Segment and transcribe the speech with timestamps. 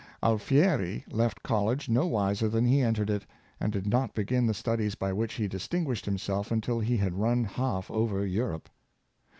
[0.23, 3.23] Alfieri left college no wiser than he entered it,
[3.59, 7.43] and did not begin the studies by which he distinguished himself, until he had run
[7.43, 8.67] half over Europe.